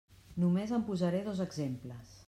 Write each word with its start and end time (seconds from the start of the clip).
Només 0.43 0.73
en 0.79 0.87
posaré 0.89 1.23
dos 1.29 1.47
exemples. 1.49 2.19